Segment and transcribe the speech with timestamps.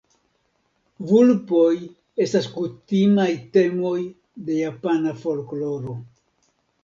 [1.09, 1.73] Vulpoj
[2.25, 3.93] estas kutimaj temoj
[4.49, 5.95] de japana folkloro.